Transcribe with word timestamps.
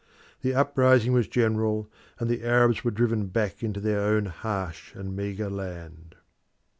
The 0.41 0.55
uprising 0.55 1.13
was 1.13 1.27
general, 1.27 1.87
and 2.17 2.27
the 2.27 2.43
Arabs 2.43 2.83
were 2.83 2.89
driven 2.89 3.27
back 3.27 3.61
into 3.61 3.79
their 3.79 3.99
own 3.99 4.25
harsh 4.25 4.95
and 4.95 5.15
meagre 5.15 5.51
land. 5.51 6.15